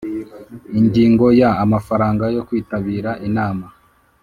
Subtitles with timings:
[0.79, 3.65] Ingingo ya amafaranga yo kwitabira inama